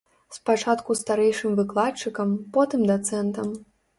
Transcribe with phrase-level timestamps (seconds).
[0.35, 3.53] Спачатку старэйшым выкладчыкам, потым дацэнтам.